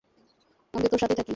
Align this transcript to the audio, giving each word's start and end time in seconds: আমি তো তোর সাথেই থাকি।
আমি 0.73 0.83
তো 0.83 0.89
তোর 0.91 0.99
সাথেই 0.99 1.17
থাকি। 1.17 1.29